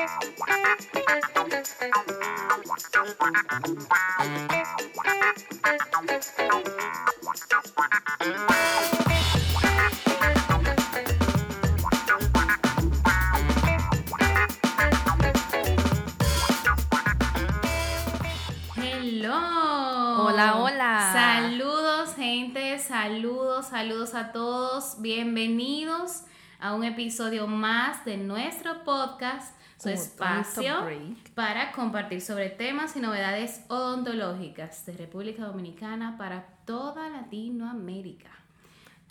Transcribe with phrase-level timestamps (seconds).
[0.00, 0.16] Hello.
[20.24, 21.10] Hola, hola.
[21.12, 22.78] Saludos, gente.
[22.78, 25.02] Saludos, saludos a todos.
[25.02, 26.22] Bienvenidos
[26.60, 30.86] a un episodio más de nuestro podcast, su Como espacio
[31.34, 38.30] para compartir sobre temas y novedades odontológicas de República Dominicana para toda Latinoamérica.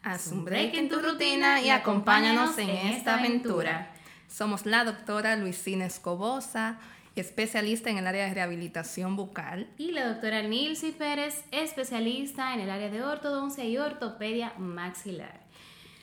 [0.04, 3.92] Haz un break en tu rutina y acompáñanos en esta aventura.
[4.28, 6.78] Somos la doctora Luisina Escobosa,
[7.16, 9.68] especialista en el área de rehabilitación bucal.
[9.78, 15.49] Y la doctora Nilsi Pérez, especialista en el área de ortodoncia y ortopedia maxilar.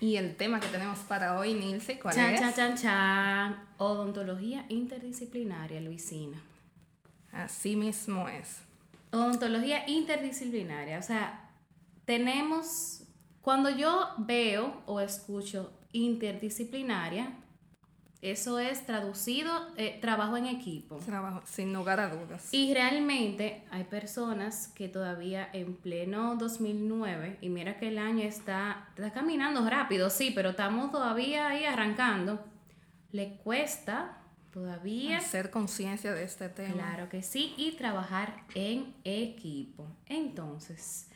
[0.01, 2.41] Y el tema que tenemos para hoy, Nilce, ¿cuál Chan, es?
[2.41, 3.69] chan, chan, chan.
[3.79, 6.39] Odontología interdisciplinaria, Luisina.
[7.33, 8.59] Así mismo es.
[9.13, 10.99] Odontología interdisciplinaria.
[10.99, 11.51] O sea,
[12.05, 13.03] tenemos.
[13.41, 17.33] Cuando yo veo o escucho interdisciplinaria,
[18.23, 20.97] eso es traducido eh, trabajo en equipo.
[20.97, 22.53] Trabajo, sin lugar a dudas.
[22.53, 28.89] Y realmente hay personas que todavía en pleno 2009, y mira que el año está,
[28.97, 32.45] está caminando rápido, sí, pero estamos todavía ahí arrancando,
[33.13, 34.19] le cuesta
[34.51, 36.73] todavía, Hacer conciencia de este tema.
[36.73, 39.87] claro que sí, y trabajar en equipo.
[40.07, 41.11] Entonces,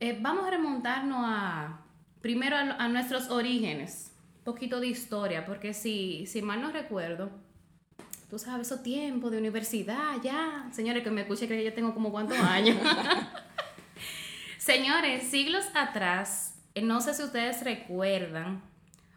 [0.00, 1.80] eh, vamos a remontarnos a,
[2.20, 4.13] primero a, a nuestros orígenes,
[4.44, 7.30] poquito de historia, porque si, si mal no recuerdo,
[8.30, 10.68] Tú sabes, esos tiempos de universidad, ya.
[10.72, 12.76] Señores, que me escuche que yo tengo como cuántos años.
[14.58, 18.62] Señores, siglos atrás, eh, no sé si ustedes recuerdan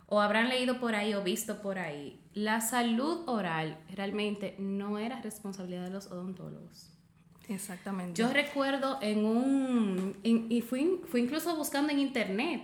[0.08, 5.22] o habrán leído por ahí o visto por ahí, la salud oral realmente no era
[5.22, 6.90] responsabilidad de los odontólogos.
[7.50, 8.22] Exactamente.
[8.22, 12.62] Yo recuerdo en un, en- y fui, fui incluso buscando en internet,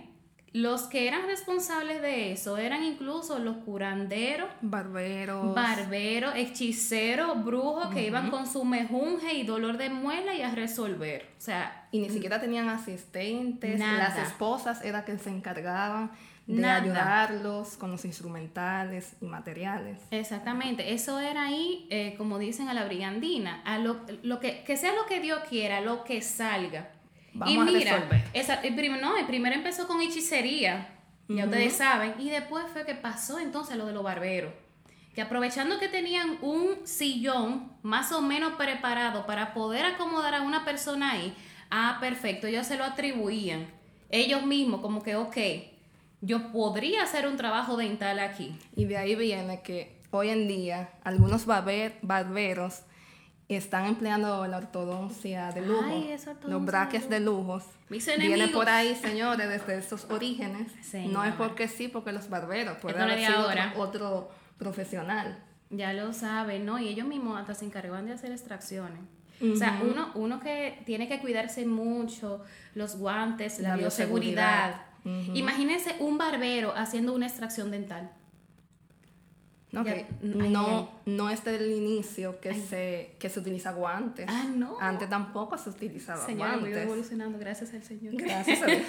[0.54, 5.52] los que eran responsables de eso eran incluso los curanderos, Barberos.
[5.54, 11.28] barberos, hechiceros, brujos que iban con su mejunje y dolor de muela y a resolver.
[11.36, 13.78] O sea, y ni siquiera tenían asistentes.
[13.80, 13.98] Nada.
[13.98, 16.12] Las esposas eran que se encargaban
[16.46, 16.82] de Nada.
[16.82, 19.98] ayudarlos con los instrumentales y materiales.
[20.10, 24.76] exactamente, eso era ahí, eh, como dicen a la brigandina, a lo, lo que, que
[24.76, 26.90] sea lo que Dios quiera, lo que salga.
[27.34, 28.24] Vamos y a mira, resolver.
[28.32, 30.88] esa- el prim- no, el primero empezó con hechicería,
[31.28, 34.52] ya ustedes saben, y después fue que pasó entonces lo de los barberos.
[35.14, 40.64] Que aprovechando que tenían un sillón más o menos preparado para poder acomodar a una
[40.64, 41.34] persona ahí,
[41.70, 43.66] ah, perfecto, ellos se lo atribuían.
[44.10, 45.36] Ellos mismos, como que, ok,
[46.20, 48.56] yo podría hacer un trabajo dental aquí.
[48.76, 52.82] Y de ahí viene que hoy en día algunos barber- barberos
[53.48, 57.64] están empleando la ortodoncia de lujo, Ay, esa ortodoncia los braques de lujos.
[57.90, 58.50] Mis Viene enemigos.
[58.52, 60.72] por ahí, señores, desde esos orígenes.
[61.10, 63.72] No es porque sí, porque los barberos, puede Esto no es haber sido ahora.
[63.76, 65.38] otro, otro profesional.
[65.70, 66.78] Ya lo saben, ¿no?
[66.78, 69.00] Y ellos mismos hasta se encargaban de hacer extracciones.
[69.42, 72.42] O sea, uno, uno que tiene que cuidarse mucho,
[72.74, 74.74] los guantes, la, La bioseguridad.
[75.04, 75.34] bioseguridad.
[75.36, 78.10] Imagínense un barbero haciendo una extracción dental.
[79.74, 79.84] ¿No?
[79.84, 84.26] Ya, no, no es del inicio que se, que se utiliza guantes.
[84.28, 84.78] Ah, no.
[84.80, 86.76] Antes tampoco se utilizaba Señora, guantes.
[86.84, 88.14] evolucionando, gracias al Señor.
[88.14, 88.82] Gracias a Dios.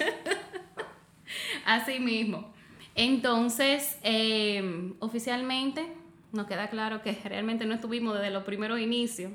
[1.66, 2.54] Así mismo.
[2.94, 5.86] Entonces, eh, oficialmente,
[6.32, 9.32] nos queda claro que realmente no estuvimos desde los primeros inicios.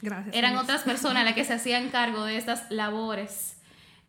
[0.00, 0.34] Gracias.
[0.34, 3.57] Eran otras personas las que se hacían cargo de estas labores.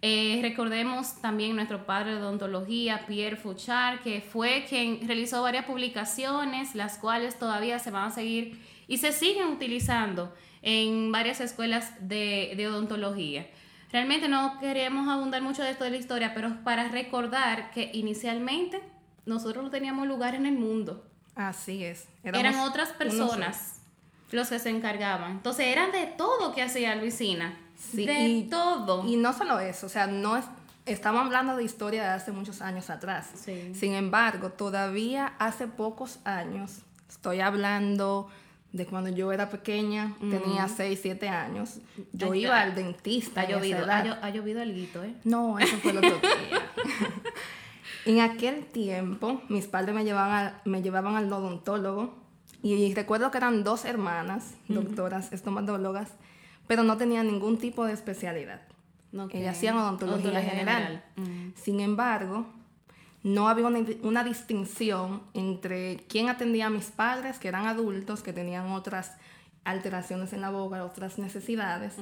[0.02, 6.74] Eh, recordemos también nuestro padre de odontología, Pierre Fouchard, que fue quien realizó varias publicaciones,
[6.74, 12.54] las cuales todavía se van a seguir y se siguen utilizando en varias escuelas de,
[12.56, 13.48] de odontología.
[13.92, 18.82] Realmente no queremos abundar mucho de esto de la historia, pero para recordar que inicialmente
[19.26, 21.06] nosotros no teníamos lugar en el mundo.
[21.36, 22.08] Así es.
[22.24, 23.82] Eran otras personas
[24.32, 25.32] los que se encargaban.
[25.32, 27.58] Entonces eran de todo que hacía Luisina.
[27.80, 29.06] Sí, de y- todo.
[29.08, 30.46] Y no solo eso, o sea, no es,
[30.86, 33.30] estamos hablando de historia de hace muchos años atrás.
[33.36, 33.74] Sí.
[33.74, 36.80] Sin embargo, todavía hace pocos años,
[37.10, 38.28] estoy hablando
[38.74, 41.80] de cuando yo era pequeña, tenía 6, 7 años,
[42.14, 43.42] yo Ay, iba al dentista.
[43.42, 45.16] ha llovido, ha, ha llovido alguito, ¿eh?
[45.24, 46.62] No, eso fue el otro día.
[48.06, 52.16] en aquel tiempo, mis padres me llevaban, al- me llevaban al odontólogo
[52.62, 56.10] y recuerdo que eran dos hermanas, doctoras estomatólogas,
[56.70, 58.62] pero no tenían ningún tipo de especialidad.
[59.18, 59.34] Ok.
[59.34, 61.04] Ellas hacían odontología, general.
[61.16, 61.54] Mm.
[61.56, 62.46] Sin embargo,
[63.24, 68.34] no había una, una distinción entre quién atendía a mis padres, que eran adultos, que
[68.34, 69.18] tenían otras
[69.64, 71.96] alteraciones en la boca, otras necesidades,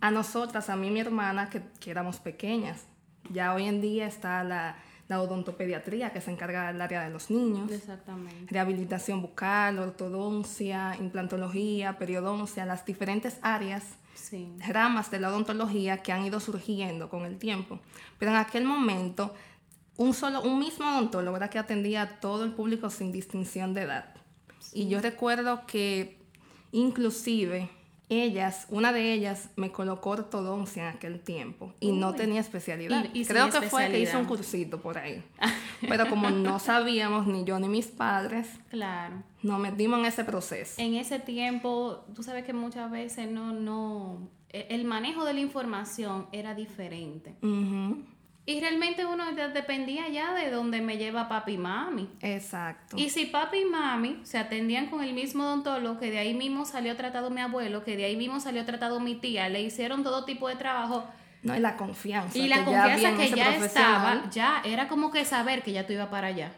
[0.00, 2.86] a nosotras, a mí y mi hermana, que, que éramos pequeñas.
[3.30, 4.76] Ya hoy en día está la,
[5.08, 8.46] la odontopediatría, que se encarga del área de los niños, Exactamente.
[8.52, 14.48] rehabilitación bucal, ortodoncia, implantología, periodoncia, las diferentes áreas Sí.
[14.66, 17.78] ramas de la odontología que han ido surgiendo con el tiempo.
[18.18, 19.34] Pero en aquel momento,
[19.98, 23.82] un solo, un mismo odontólogo era que atendía a todo el público sin distinción de
[23.82, 24.14] edad.
[24.72, 26.18] Y yo recuerdo que
[26.72, 27.70] inclusive
[28.08, 33.06] ellas, una de ellas me colocó ortodoncia en aquel tiempo y no tenía especialidad.
[33.12, 35.24] Y- Creo que fue que hizo un cursito por ahí.
[35.88, 39.22] Pero como no sabíamos, ni yo ni mis padres, Claro.
[39.42, 40.80] nos metimos en ese proceso.
[40.80, 45.40] En ese tiempo, tú sabes que muchas veces no, no, e- el manejo de la
[45.40, 47.34] información era diferente.
[48.48, 52.08] Y realmente uno dependía ya de donde me lleva papi y mami.
[52.20, 52.96] Exacto.
[52.96, 56.64] Y si papi y mami se atendían con el mismo odontólogo, que de ahí mismo
[56.64, 60.24] salió tratado mi abuelo, que de ahí mismo salió tratado mi tía, le hicieron todo
[60.24, 61.04] tipo de trabajo.
[61.42, 62.38] No, y la confianza.
[62.38, 66.08] Y la confianza que ya estaba, ya era como que saber que ya tú ibas
[66.08, 66.52] para allá.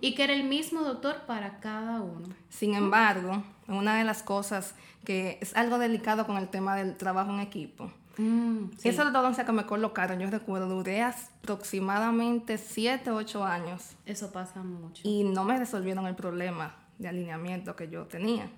[0.00, 2.28] Y que era el mismo doctor para cada uno.
[2.50, 4.74] Sin embargo, una de las cosas
[5.04, 7.90] que es algo delicado con el tema del trabajo en equipo.
[8.16, 8.88] Mm, sí.
[8.88, 14.62] Esa ortodoncia que me colocaron, yo recuerdo, duré aproximadamente 7 o 8 años Eso pasa
[14.62, 15.02] mucho.
[15.04, 18.50] y no me resolvieron el problema de alineamiento que yo tenía.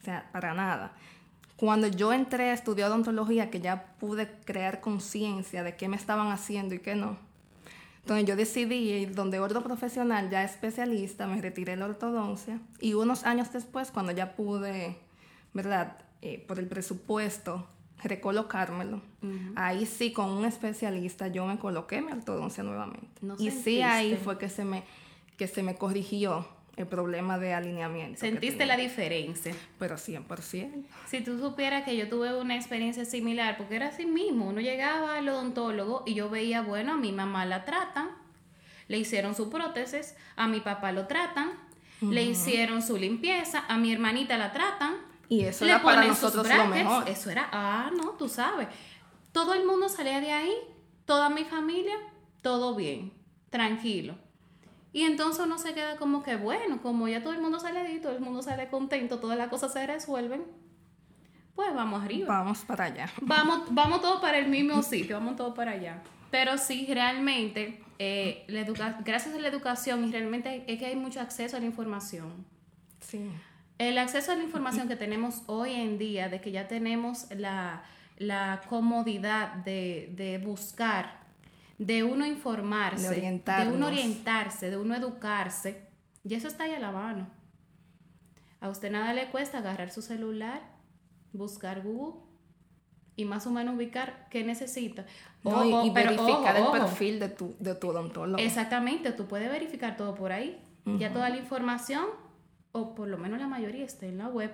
[0.00, 0.92] O sea, para nada.
[1.56, 6.28] Cuando yo entré a estudiar odontología, que ya pude crear conciencia de qué me estaban
[6.30, 7.18] haciendo y qué no,
[8.08, 12.94] entonces yo decidí ir donde otro profesional ya especialista, me retiré de la ortodoncia y
[12.94, 14.96] unos años después, cuando ya pude,
[15.52, 15.98] ¿verdad?
[16.22, 17.66] Eh, por el presupuesto,
[18.02, 19.02] recolocármelo,
[19.56, 23.08] ahí sí con un especialista yo me coloqué mi ortodoncia nuevamente.
[23.20, 24.24] ¿No y sí ahí sentiste?
[24.24, 24.84] fue que se me,
[25.36, 26.46] que se me corrigió
[26.76, 28.20] el problema de alineamiento.
[28.20, 29.52] Sentiste la diferencia.
[29.80, 30.84] Pero 100%.
[31.08, 35.16] Si tú supieras que yo tuve una experiencia similar, porque era así mismo, uno llegaba
[35.16, 38.10] al odontólogo y yo veía, bueno, a mi mamá la tratan,
[38.86, 41.50] le hicieron su prótesis, a mi papá lo tratan,
[42.00, 44.94] le hicieron su limpieza, a mi hermanita la tratan,
[45.28, 47.08] Y eso le era para nosotros lo mejor.
[47.08, 48.68] Eso era, ah, no, tú sabes.
[49.32, 50.52] Todo el mundo salía de ahí,
[51.04, 51.94] toda mi familia,
[52.42, 53.12] todo bien,
[53.50, 54.14] tranquilo.
[54.92, 57.88] Y entonces uno se queda como que, bueno, como ya todo el mundo sale de
[57.88, 60.44] ahí, todo el mundo sale contento, todas las cosas se resuelven,
[61.54, 62.26] pues vamos arriba.
[62.38, 63.10] Vamos para allá.
[63.20, 66.02] Vamos, vamos todos para el mismo sitio, vamos todos para allá.
[66.30, 70.96] Pero sí, realmente, eh, la educa- gracias a la educación y realmente es que hay
[70.96, 72.46] mucho acceso a la información.
[73.00, 73.30] Sí.
[73.78, 77.82] El acceso a la información que tenemos hoy en día, de que ya tenemos la,
[78.16, 81.20] la comodidad de, de buscar,
[81.78, 83.08] de uno informarse,
[83.66, 85.86] De uno orientarse, de uno educarse,
[86.24, 87.28] y eso está ahí a la mano.
[88.60, 90.60] A usted nada le cuesta agarrar su celular,
[91.32, 92.20] buscar Google
[93.14, 95.06] y más o menos ubicar qué necesita.
[95.44, 96.72] No, y- Ojo, y pero verificar ojo, el ojo.
[96.72, 98.42] perfil de tu, de tu odontólogo.
[98.42, 100.60] Exactamente, tú puedes verificar todo por ahí.
[100.98, 102.06] Ya toda la información,
[102.80, 104.52] o por lo menos la mayoría, está en la web.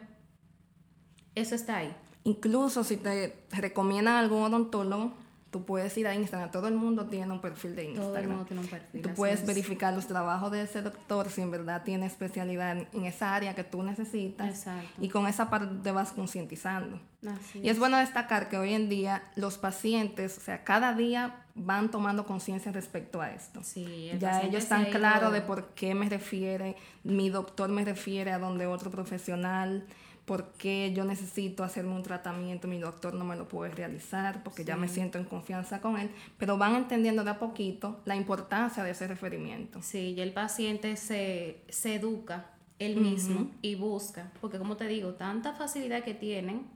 [1.35, 1.95] Eso está ahí.
[2.25, 5.13] Incluso si te recomiendan algún odontólogo,
[5.55, 6.51] tú puedes ir a Instagram.
[6.51, 8.31] Todo el mundo tiene un perfil de Todo el Instagram.
[8.31, 9.03] mundo tiene un perfil.
[9.03, 9.47] Tú puedes es.
[9.47, 13.63] verificar los trabajos de ese doctor si en verdad tiene especialidad en, esa área que
[13.63, 14.49] tú necesitas.
[14.49, 15.01] Exacto.
[15.01, 17.01] Y con esa parte te vas concientizando.
[17.25, 21.44] Así Y es bueno destacar que hoy en día los pacientes, o sea, cada día
[21.55, 23.63] van tomando conciencia respecto a esto.
[23.63, 28.33] Sí, el Ya ellos están claros de por qué me refiere, mi doctor me refiere
[28.33, 29.87] a donde otro profesional,
[30.25, 34.65] por qué yo necesito hacerme un tratamiento, mi doctor no me lo puede realizar porque
[34.65, 38.83] ya me siento en confianza con él, pero van entendiendo de a poquito la importancia
[38.83, 39.83] de ese referimiento.
[39.83, 45.15] Sí, y el paciente se, se educa él mismo y busca, porque como te digo,
[45.15, 46.67] tanta facilidad que tienen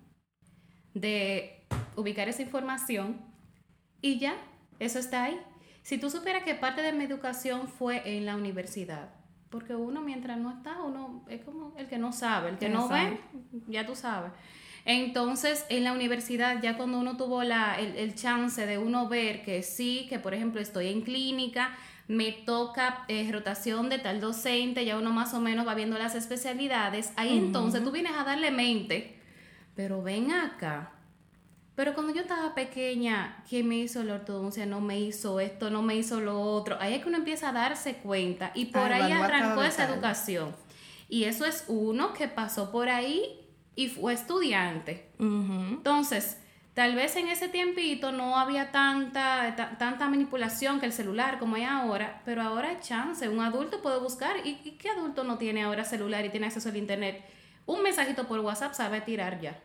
[0.94, 1.64] de
[1.96, 3.20] ubicar esa información
[4.00, 4.36] y ya,
[4.78, 5.40] eso está ahí.
[5.82, 9.10] Si tú supieras que parte de mi educación fue en la universidad,
[9.50, 12.88] porque uno mientras no está, uno es como el que no sabe, el que no
[12.88, 13.38] ve, Exacto.
[13.68, 14.32] ya tú sabes.
[14.84, 19.42] Entonces, en la universidad, ya cuando uno tuvo la, el, el chance de uno ver
[19.42, 21.76] que sí, que por ejemplo estoy en clínica,
[22.08, 26.14] me toca eh, rotación de tal docente, ya uno más o menos va viendo las
[26.14, 29.18] especialidades, ahí entonces tú vienes a darle mente,
[29.76, 30.92] pero ven acá.
[31.78, 34.66] Pero cuando yo estaba pequeña, ¿quién me hizo la ortodoncia?
[34.66, 36.76] No me hizo esto, no me hizo lo otro.
[36.80, 40.56] Ahí es que uno empieza a darse cuenta y por ahí arrancó esa educación.
[41.08, 43.40] Y eso es uno que pasó por ahí
[43.76, 45.08] y fue estudiante.
[45.20, 46.38] Entonces,
[46.74, 51.56] Tal vez en ese tiempito no había tanta, ta- tanta manipulación que el celular como
[51.56, 53.28] hay ahora, pero ahora hay chance.
[53.28, 54.36] Un adulto puede buscar.
[54.46, 57.24] ¿Y, y qué adulto no tiene ahora celular y tiene acceso al internet?
[57.66, 59.58] Un mensajito por WhatsApp sabe tirar ya.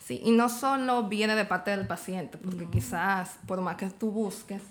[0.00, 4.10] Sí, y no solo viene de parte del paciente, porque quizás por más que tú
[4.10, 4.62] busques,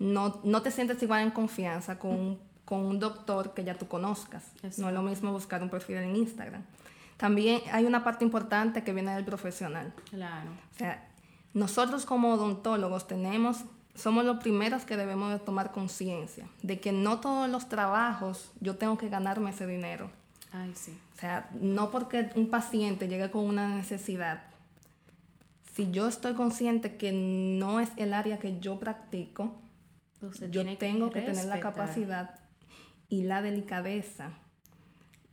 [0.00, 3.86] no, no te sientes igual en confianza con, un- con un doctor que ya tú
[3.86, 4.42] conozcas.
[4.78, 6.62] No es lo mismo buscar un perfil en Instagram.
[7.16, 9.92] También hay una parte importante que viene del profesional.
[10.10, 10.50] Claro.
[10.74, 11.06] O sea,
[11.54, 13.64] nosotros como odontólogos tenemos,
[13.94, 18.76] somos los primeros que debemos de tomar conciencia de que no todos los trabajos yo
[18.76, 20.10] tengo que ganarme ese dinero.
[20.52, 20.96] Ay, sí.
[21.16, 24.42] O sea, no porque un paciente llegue con una necesidad,
[25.78, 29.62] si yo estoy consciente que no es el área que yo practico,
[30.20, 32.40] Usted yo tengo que tener la capacidad
[33.08, 34.32] y la delicadeza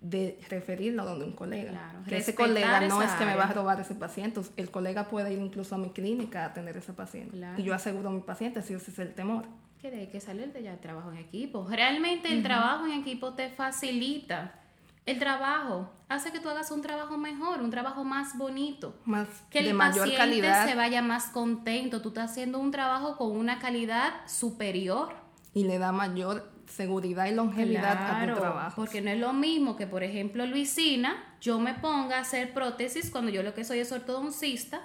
[0.02, 1.72] de referirlo a donde un colega.
[1.72, 5.10] Claro, que ese colega no es que me va a robar ese paciente, el colega
[5.10, 7.36] puede ir incluso a mi clínica a atender a ese paciente.
[7.36, 7.60] Claro.
[7.60, 9.46] Y yo aseguro a mi paciente si ese es el temor.
[9.82, 11.66] Que de que salir de ya el trabajo en equipo.
[11.68, 14.60] Realmente el trabajo en equipo te facilita.
[15.06, 18.96] El trabajo hace que tú hagas un trabajo mejor, un trabajo más bonito.
[19.06, 22.02] Más Que el de mayor paciente calidad se vaya más contento.
[22.02, 25.14] Tú estás haciendo un trabajo con una calidad superior.
[25.54, 28.76] y le da mayor seguridad y longevidad a tu trabajo.
[28.76, 33.10] Porque no es lo mismo que, por ejemplo, Luisina, yo me ponga a hacer prótesis
[33.10, 34.82] cuando yo lo que soy es ortodoncista.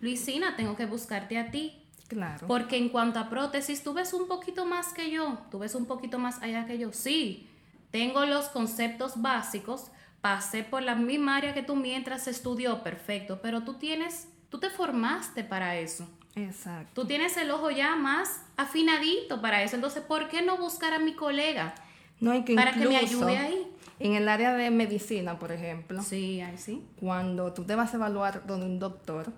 [0.00, 1.82] Luisina, tengo que buscarte a ti.
[2.06, 2.46] Claro.
[2.46, 5.86] Porque en cuanto a prótesis, tú ves un poquito más que yo, tú ves un
[5.86, 6.92] poquito más allá que yo.
[6.92, 7.48] Sí,
[7.94, 13.62] tengo los conceptos básicos, pasé por la misma área que tú mientras estudió, perfecto, pero
[13.62, 16.08] tú tienes, tú te formaste para eso.
[16.34, 17.02] Exacto.
[17.02, 19.76] Tú tienes el ojo ya más afinadito para eso.
[19.76, 21.76] Entonces, ¿por qué no buscar a mi colega
[22.18, 23.64] No, y que para que me ayude ahí?
[24.00, 26.84] En el área de medicina, por ejemplo, Sí, ahí sí.
[26.98, 29.32] cuando tú te vas a evaluar donde un doctor,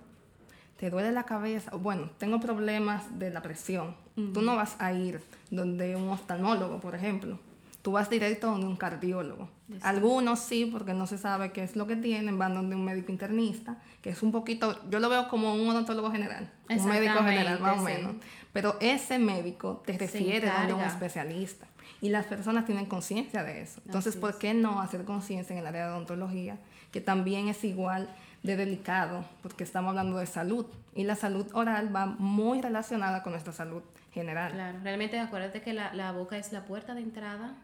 [0.77, 5.21] te duele la cabeza, bueno, tengo problemas de la presión, tú no vas a ir
[5.51, 7.37] donde un oftalmólogo, por ejemplo,
[7.81, 9.49] tú vas directo donde un cardiólogo.
[9.81, 13.11] Algunos sí, porque no se sabe qué es lo que tienen, van donde un médico
[13.11, 17.59] internista, que es un poquito, yo lo veo como un odontólogo general, un médico general
[17.59, 17.85] más o sí.
[17.85, 18.15] menos,
[18.53, 21.67] pero ese médico te refiere donde un especialista.
[21.99, 23.81] Y las personas tienen conciencia de eso.
[23.85, 26.57] Entonces, Así ¿por qué no hacer conciencia en el área de odontología?
[26.91, 28.07] Que también es igual
[28.43, 30.65] de delicado, porque estamos hablando de salud.
[30.93, 33.81] Y la salud oral va muy relacionada con nuestra salud
[34.11, 34.51] general.
[34.53, 37.55] Claro, realmente acuérdate que la, la boca es la puerta de entrada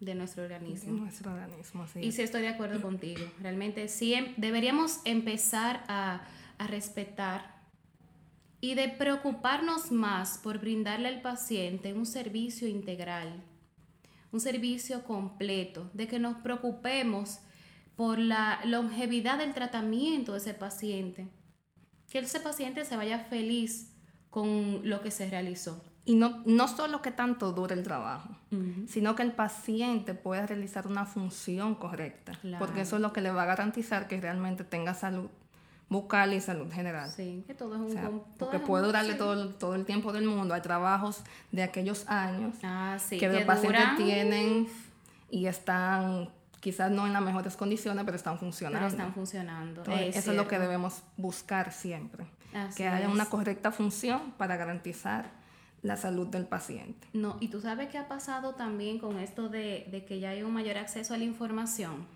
[0.00, 0.92] de nuestro organismo.
[0.92, 3.24] nuestro organismo, así Y sí estoy de acuerdo contigo.
[3.40, 6.26] Realmente sí em- deberíamos empezar a,
[6.58, 7.56] a respetar
[8.60, 13.42] y de preocuparnos más por brindarle al paciente un servicio integral,
[14.32, 17.40] un servicio completo, de que nos preocupemos
[17.96, 21.28] por la longevidad del tratamiento de ese paciente,
[22.10, 23.94] que ese paciente se vaya feliz
[24.30, 25.82] con lo que se realizó.
[26.06, 28.30] Y no, no solo que tanto dure el trabajo,
[28.88, 32.64] sino que el paciente pueda realizar una función correcta, Claro.
[32.64, 35.28] porque eso es lo que le va a garantizar que realmente tenga salud
[35.88, 37.10] bucal y salud general.
[37.10, 37.86] Sí, que todo es un...
[37.88, 39.18] O sea, porque puede durarle sí.
[39.18, 40.54] todo, el- todo el tiempo del mundo.
[40.54, 41.22] Hay trabajos
[41.52, 44.68] de aquellos años Ah, sí, que los pacientes tienen
[45.30, 46.28] y están
[46.60, 48.86] quizás no en las mejores condiciones, pero están pero funcionando.
[48.88, 49.80] están funcionando.
[49.82, 52.26] Entonces, eso es lo que debemos buscar siempre.
[52.54, 53.12] Así que haya es.
[53.12, 55.30] una correcta función para garantizar
[55.86, 57.06] la salud del paciente.
[57.12, 60.42] No, y tú sabes qué ha pasado también con esto de, de que ya hay
[60.42, 62.06] un mayor acceso a la información.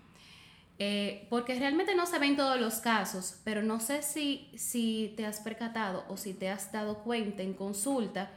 [0.83, 5.25] Eh, porque realmente no se ven todos los casos, pero no sé si, si te
[5.27, 8.31] has percatado o si te has dado cuenta en consulta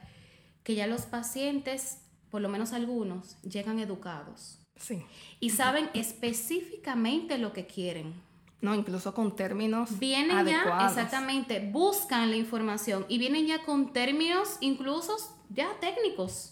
[0.62, 1.98] que ya los pacientes,
[2.30, 5.02] por lo menos algunos, llegan educados Sí.
[5.40, 8.12] y saben específicamente lo que quieren.
[8.64, 10.94] No, incluso con términos Vienen adecuados.
[10.94, 15.16] ya, exactamente, buscan la información y vienen ya con términos incluso
[15.50, 16.50] ya técnicos.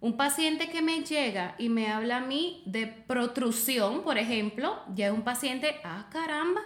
[0.00, 5.06] Un paciente que me llega y me habla a mí de protrusión, por ejemplo, ya
[5.08, 6.60] es un paciente, ah, caramba,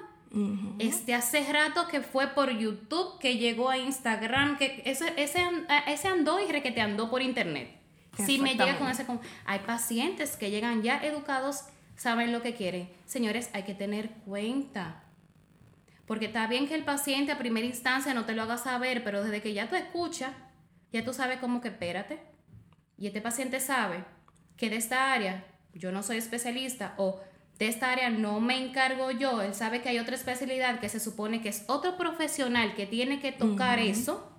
[0.78, 6.38] este hace rato que fue por YouTube, que llegó a Instagram, que ese, ese andó
[6.38, 7.76] y requete andó por internet.
[8.24, 9.04] Si me llega con ese...
[9.06, 11.64] con- Hay pacientes que llegan ya educados,
[12.00, 12.88] saben lo que quieren.
[13.04, 15.02] Señores, hay que tener cuenta.
[16.06, 19.22] Porque está bien que el paciente a primera instancia no te lo haga saber, pero
[19.22, 20.32] desde que ya tú escuchas,
[20.94, 22.18] ya tú sabes como que espérate.
[22.96, 24.02] Y este paciente sabe
[24.56, 27.20] que de esta área yo no soy especialista o
[27.58, 29.42] de esta área no me encargo yo.
[29.42, 33.20] Él sabe que hay otra especialidad que se supone que es otro profesional que tiene
[33.20, 34.29] que tocar eso.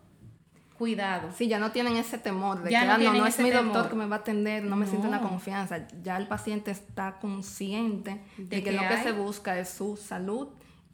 [0.81, 1.29] Cuidado.
[1.37, 3.65] Sí, ya no tienen ese temor de Ya que no ah, no, es mi temor.
[3.65, 5.85] doctor que me va a atender, no me siento en la confianza.
[6.01, 9.69] Ya el paciente está consciente de, De que, que lo que hay- se busca es
[9.69, 10.47] su salud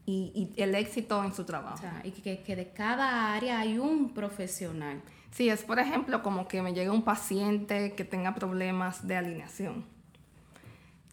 [0.05, 1.75] y, el éxito en su trabajo.
[1.75, 5.01] O sea, y que, que, de cada área hay un profesional.
[5.31, 9.85] Sí, es por ejemplo como que me llegue un paciente que tenga problemas de alineación.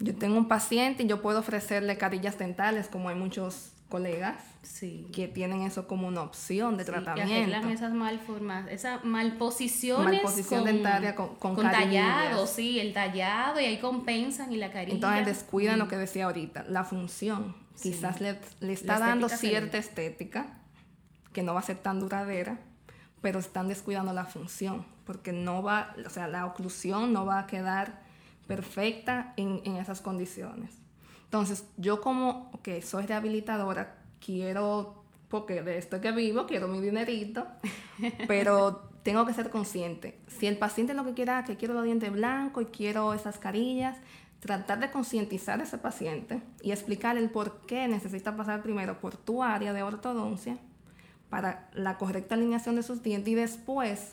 [0.00, 5.06] Yo tengo un paciente y yo puedo ofrecerle carillas dentales, como hay muchos colegas sí.
[5.12, 7.32] que tienen eso como una opción de tratamiento.
[7.32, 10.20] Y arreglan esas malformas, esas malposiciones.
[10.24, 14.72] Malposición con, dentaria con, con, con tallado, sí, el tallado y ahí compensan y la
[14.72, 14.96] carilla.
[14.96, 17.54] Entonces descuidan lo que decía ahorita, la función.
[17.80, 20.58] Quizás le, le, está dando cierta estética
[21.32, 22.58] que no va a ser tan duradera,
[23.22, 27.46] pero están descuidando la función, porque no va, o sea, la oclusión no va a
[27.46, 28.02] quedar
[28.48, 30.83] perfecta en, en esas condiciones.
[31.34, 37.44] Entonces, yo como que soy rehabilitadora, quiero, porque de esto que vivo, quiero mi dinerito,
[38.28, 40.16] pero tengo que ser consciente.
[40.28, 43.96] Si el paciente lo que quiera, que quiero los dientes blancos y quiero esas carillas,
[44.38, 49.16] tratar de concientizar a ese paciente y explicar el por qué necesita pasar primero por
[49.16, 50.58] tu área de ortodoncia
[51.30, 54.12] para la correcta alineación de sus dientes y después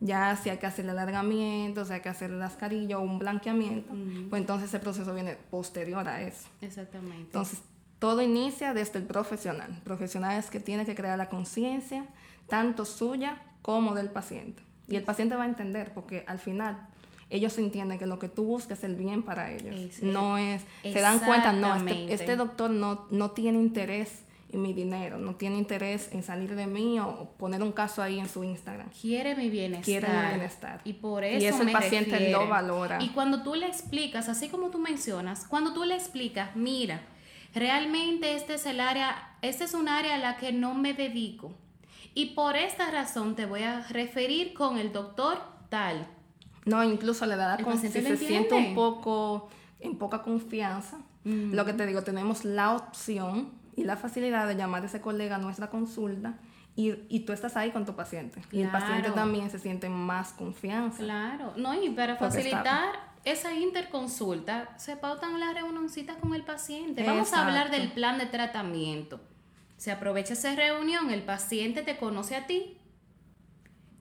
[0.00, 3.18] ya si hay que hacer el alargamiento, si hay que hacer las carillas o un
[3.18, 3.92] blanqueamiento,
[4.30, 6.48] pues entonces ese proceso viene posterior a eso.
[6.62, 7.22] Exactamente.
[7.22, 7.60] Entonces,
[7.98, 9.70] todo inicia desde el profesional.
[9.70, 12.06] El profesional es que tiene que crear la conciencia,
[12.48, 14.62] tanto suya como del paciente.
[14.88, 16.88] Y el paciente va a entender, porque al final
[17.28, 20.02] ellos entienden que lo que tú buscas es el bien para ellos.
[20.02, 24.72] No es, se dan cuenta, no, este, este, doctor no, no tiene interés en mi
[24.72, 28.42] dinero, no tiene interés en salir de mí o poner un caso ahí en su
[28.42, 28.88] Instagram.
[29.00, 29.84] Quiere mi bienestar.
[29.84, 30.80] Quiere mi bienestar.
[30.84, 33.02] Y por eso, y eso el paciente lo valora.
[33.02, 37.00] Y cuando tú le explicas, así como tú mencionas, cuando tú le explicas, mira,
[37.54, 41.52] realmente este es el área, este es un área a la que no me dedico.
[42.14, 45.38] Y por esta razón te voy a referir con el doctor
[45.68, 46.08] tal.
[46.64, 50.98] No, incluso le da la si se siente un poco en poca confianza.
[51.24, 51.54] Mm.
[51.54, 55.36] Lo que te digo, tenemos la opción y la facilidad de llamar a ese colega
[55.36, 56.34] a nuestra consulta
[56.76, 58.40] y, y, tú estás ahí con tu paciente.
[58.52, 61.02] Y el paciente también se siente más confianza.
[61.02, 62.90] Claro, no, y para facilitar
[63.24, 67.02] esa interconsulta, se pautan las reunioncitas con el paciente.
[67.04, 69.20] Vamos a hablar del plan de tratamiento.
[69.76, 72.76] Se aprovecha esa reunión, el paciente te conoce a ti,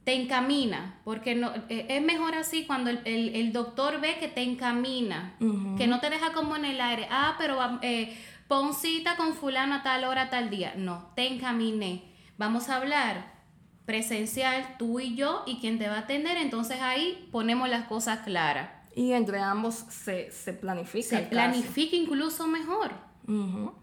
[0.04, 4.42] te encamina, porque no, eh, es mejor así cuando el, el, doctor ve que te
[4.42, 5.36] encamina,
[5.78, 8.18] que no te deja como en el aire, ah, pero eh,
[8.50, 10.74] pon cita con fulano a tal hora, tal día.
[10.76, 12.12] No, te encaminé.
[12.38, 13.40] Vamos a hablar
[13.86, 18.20] presencial, tú y yo, y quien te va a atender, entonces ahí ponemos las cosas
[18.20, 18.70] claras.
[18.96, 21.08] Y entre ambos se, se planifica.
[21.08, 22.92] Se planifica incluso mejor.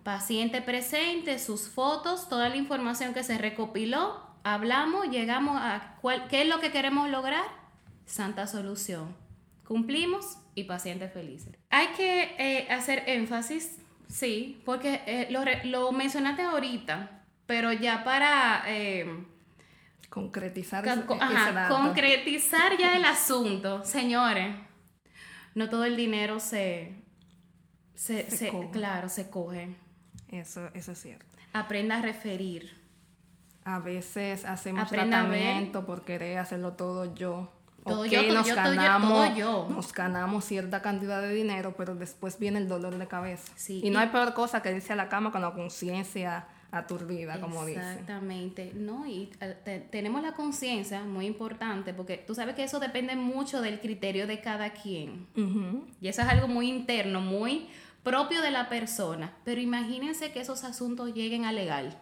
[0.03, 6.43] Paciente presente, sus fotos, toda la información que se recopiló, hablamos, llegamos a cuál, qué
[6.43, 7.45] es lo que queremos lograr.
[8.07, 9.17] Santa solución.
[9.65, 11.49] Cumplimos y paciente feliz.
[11.71, 18.63] Hay que eh, hacer énfasis Sí, porque eh, lo, lo, mencionaste ahorita, pero ya para...
[18.67, 19.27] Eh,
[20.09, 21.07] concretizar,
[21.69, 24.55] concretizar ya el asunto, señores,
[25.55, 26.95] no todo el dinero se,
[27.95, 28.27] se,
[28.73, 29.77] claro, se coge.
[30.29, 31.27] Eso, eso es cierto.
[31.53, 32.83] Aprenda a referir.
[33.65, 37.56] A veces hacemos tratamiento por querer hacerlo todo yo
[37.87, 39.67] todo yo, nos ganamos, yo.
[39.71, 43.53] Nos ganamos cierta cantidad de dinero, pero después viene el dolor de cabeza.
[43.69, 47.65] y no hay peor cosa que irse a la cama con la conciencia aturdida, como
[47.65, 47.81] dice.
[47.81, 48.73] Exactamente.
[48.75, 53.61] No, y eh, tenemos la conciencia, muy importante, porque tú sabes que eso depende mucho
[53.61, 55.27] del criterio de cada quien.
[56.01, 57.69] Y eso es algo muy interno, muy
[58.03, 59.33] propio de la persona.
[59.45, 61.97] Pero imagínense que esos asuntos lleguen a legal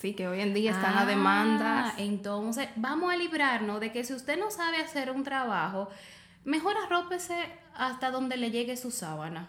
[0.00, 1.92] sí, que hoy en día están a demandas.
[1.92, 5.88] Ah, entonces, vamos a librarnos de que si usted no sabe hacer un trabajo,
[6.44, 7.36] mejor arrópese
[7.74, 9.48] hasta donde le llegue su sábana.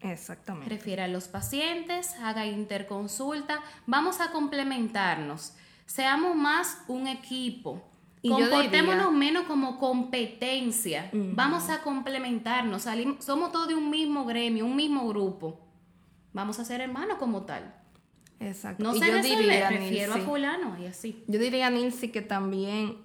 [0.00, 0.68] Exactamente.
[0.68, 5.54] Refiere a los pacientes, haga interconsulta, vamos a complementarnos.
[5.86, 7.82] Seamos más un equipo.
[8.22, 11.10] Y Comportémonos menos como competencia.
[11.12, 12.82] Vamos a complementarnos.
[12.82, 15.60] Salimos, somos todos de un mismo gremio, un mismo grupo.
[16.32, 17.75] Vamos a ser hermanos como tal.
[18.40, 18.82] Exacto.
[18.82, 21.24] No sé yo diría, refiero a fulano y así.
[21.26, 22.98] Yo diría, Nilsi, que también,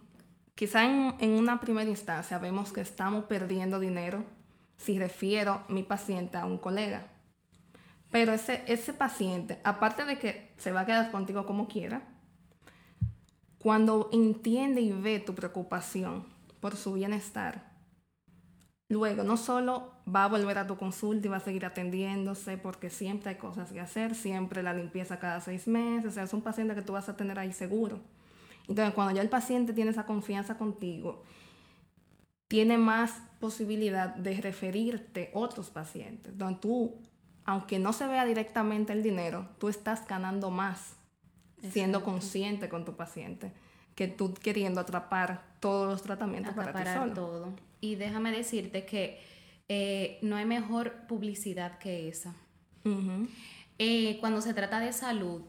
[0.56, 4.26] quizá en, en, una primera instancia vemos que estamos perdiendo dinero
[4.78, 7.08] si refiero mi paciente a un colega.
[8.12, 12.02] Pero ese, ese paciente, aparte de que se va a quedar contigo como quiera,
[13.58, 16.26] cuando entiende y ve tu preocupación
[16.60, 17.70] por su bienestar,
[18.91, 22.89] Luego, no solo va a volver a tu consulta y va a seguir atendiéndose porque
[22.89, 26.41] siempre hay cosas que hacer, siempre la limpieza cada seis meses, o sea, es un
[26.41, 28.01] paciente que tú vas a tener ahí seguro.
[28.67, 31.23] Entonces, cuando ya el paciente tiene esa confianza contigo,
[32.49, 36.97] tiene más posibilidad de referirte a otros pacientes, donde tú
[37.45, 40.97] aunque no se vea directamente el dinero, tú estás ganando más
[41.71, 43.54] siendo consciente con tu paciente
[43.95, 47.13] que tú queriendo atrapar todos los tratamientos para ti solo.
[47.13, 47.54] todo.
[47.80, 49.21] Y déjame decirte que
[49.69, 52.36] eh, no hay mejor publicidad que esa.
[53.78, 55.43] Eh, cuando se trata de salud,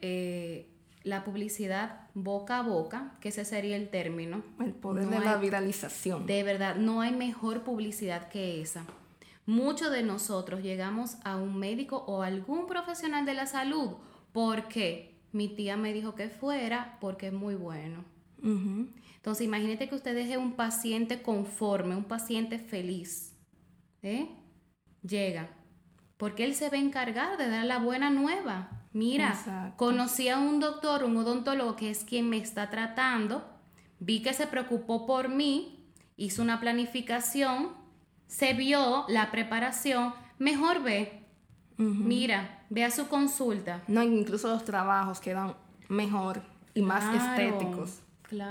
[0.00, 0.70] eh,
[1.02, 4.44] la publicidad boca a boca, que ese sería el término.
[4.60, 6.26] El poder de la viralización.
[6.26, 8.84] De verdad, no hay mejor publicidad que esa.
[9.46, 13.96] Muchos de nosotros llegamos a un médico o algún profesional de la salud
[14.32, 18.04] porque mi tía me dijo que fuera porque es muy bueno.
[18.42, 23.36] Entonces, imagínate que usted deje un paciente conforme, un paciente feliz.
[24.02, 24.28] ¿eh?
[25.02, 25.50] Llega,
[26.16, 28.86] porque él se va a encargar de dar la buena nueva.
[28.92, 33.44] Mira, conocí a un doctor, un odontólogo que es quien me está tratando,
[34.00, 37.68] vi que se preocupó por mí, hizo una planificación,
[38.26, 41.26] se vio la preparación, mejor ve.
[41.76, 43.82] Mira, ve a su consulta.
[43.88, 45.54] No, incluso los trabajos quedan
[45.88, 46.42] mejor
[46.74, 48.00] y más estéticos.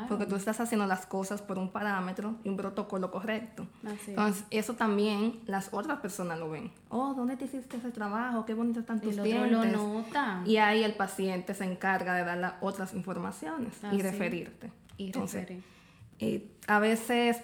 [0.08, 3.68] Porque tú estás haciendo las cosas por un parámetro y un protocolo correcto.
[4.08, 6.72] Entonces, eso también las otras personas lo ven.
[6.90, 8.46] Oh, ¿dónde te hiciste ese trabajo?
[8.46, 9.52] Qué bonito están tus dientes.
[9.52, 10.44] lo nota.
[10.46, 14.72] Y ahí el paciente se encarga de dar otras informaciones y referirte.
[14.98, 15.48] Y Entonces,
[16.20, 17.38] eh, a veces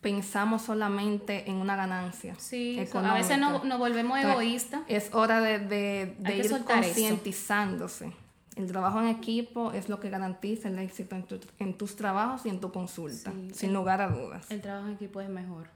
[0.00, 2.34] pensamos solamente en una ganancia.
[2.38, 4.82] Sí, a veces nos, volvemos egoístas.
[4.88, 8.12] Es hora de, de, ir concientizándose.
[8.56, 11.16] El trabajo en equipo es lo que garantiza el éxito
[11.58, 14.50] en, tus trabajos y en tu consulta, sin lugar a dudas.
[14.50, 15.70] El trabajo en equipo es mejor.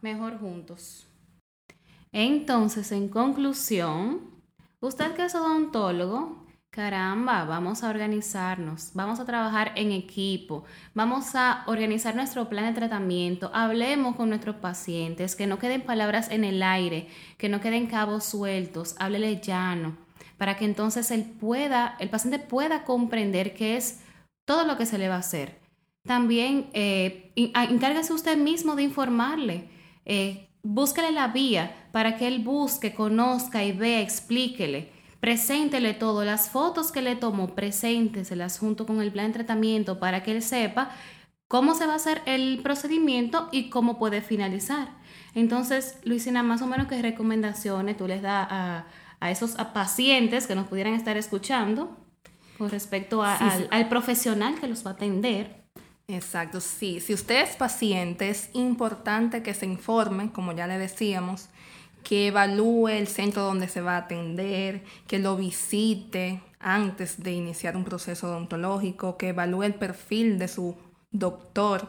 [0.00, 1.06] Mejor juntos.
[2.10, 4.30] Entonces, en conclusión,
[4.80, 11.64] usted que es odontólogo, caramba, vamos a organizarnos, vamos a trabajar en equipo, vamos a
[11.66, 16.62] organizar nuestro plan de tratamiento, hablemos con nuestros pacientes, que no queden palabras en el
[16.62, 20.03] aire, que no queden cabos sueltos, háblele llano
[20.36, 24.00] para que entonces él pueda, el paciente pueda comprender qué es
[24.44, 25.58] todo lo que se le va a hacer.
[26.06, 29.68] También eh, encárguese usted mismo de informarle.
[30.04, 34.92] Eh, búsquele la vía para que él busque, conozca y vea, explíquele.
[35.20, 40.22] Preséntele todo, las fotos que le tomó, presénteselas junto con el plan de tratamiento para
[40.22, 40.90] que él sepa
[41.48, 44.88] cómo se va a hacer el procedimiento y cómo puede finalizar.
[45.34, 48.86] Entonces, Luisina, más o menos qué recomendaciones tú les das a,
[49.24, 51.96] a esos pacientes que nos pudieran estar escuchando
[52.58, 55.64] con respecto al, profesional que los va a atender.
[56.08, 57.00] Exacto, sí.
[57.00, 61.48] Si usted es paciente, es importante que se informe, como ya le decíamos,
[62.02, 67.78] que evalúe el centro donde se va a atender, que lo visite antes de iniciar
[67.78, 70.76] un proceso odontológico, que evalúe el perfil de su
[71.12, 71.88] doctor.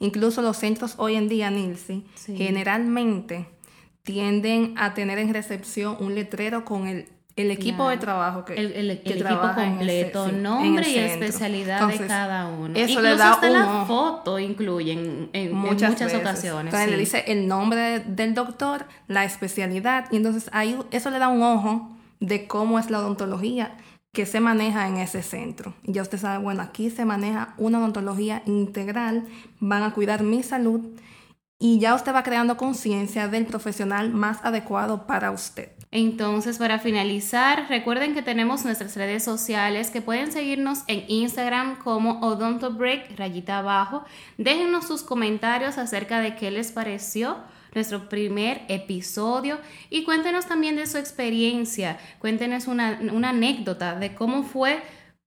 [0.00, 3.46] Incluso los centros hoy en día, Nilsi, generalmente
[4.02, 8.90] tienden a tener en recepción un letrero con el, el equipo de trabajo que el,
[8.90, 12.74] equipo completo, nombre y especialidad de cada uno.
[12.76, 16.72] Eso le da hasta la foto incluyen en muchas, ocasiones.
[16.74, 21.28] Entonces le dice el nombre del doctor, la especialidad y entonces ahí eso le da
[21.28, 23.76] un ojo de cómo es la odontología
[24.12, 25.74] que se maneja en ese centro.
[25.84, 29.24] Y ya usted sabe, bueno, aquí se maneja una odontología integral,
[29.58, 30.82] van a cuidar mi salud
[31.62, 35.68] y ya usted va creando conciencia del profesional más adecuado para usted.
[35.92, 42.18] Entonces, para finalizar, recuerden que tenemos nuestras redes sociales que pueden seguirnos en Instagram como
[42.18, 44.02] odontobreak, rayita abajo.
[44.38, 47.36] Déjenos sus comentarios acerca de qué les pareció
[47.76, 51.96] nuestro primer episodio y cuéntenos también de su experiencia.
[52.18, 54.82] Cuéntenos una, una anécdota de cómo fue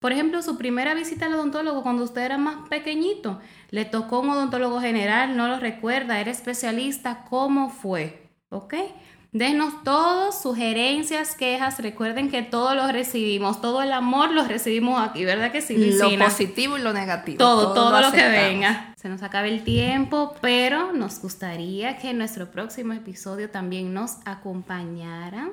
[0.06, 4.30] por ejemplo, su primera visita al odontólogo cuando usted era más pequeñito, le tocó un
[4.30, 8.30] odontólogo general, no lo recuerda, era especialista, ¿cómo fue?
[8.50, 8.76] ¿Ok?
[9.32, 11.80] Denos todos, sugerencias, quejas.
[11.80, 15.76] Recuerden que todo lo recibimos, todo el amor lo recibimos aquí, ¿verdad que sí?
[15.76, 17.38] Lo positivo y lo negativo.
[17.38, 18.94] Todo, todo, lo, que venga.
[18.96, 24.20] Se nos acaba el tiempo, pero nos gustaría que en nuestro próximo episodio también nos
[24.24, 25.52] acompañaran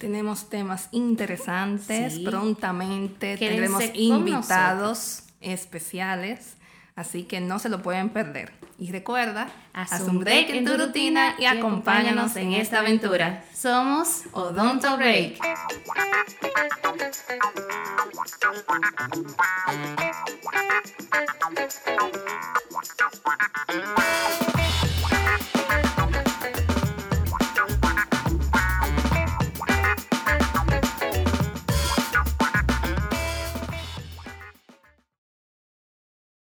[0.00, 2.18] tenemos temas interesantes.
[2.20, 6.56] Prontamente tendremos invitados especiales.
[6.96, 8.52] Así que no se lo pueden perder.
[8.78, 13.44] Y recuerda, haz un break en tu rutina y acompáñanos en esta aventura.
[13.54, 15.38] Somos Odonto Break.